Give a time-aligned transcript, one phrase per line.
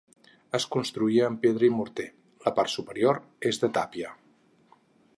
[0.59, 2.07] És construïda amb pedra i morter,
[2.47, 4.15] la part superior és de tàpia.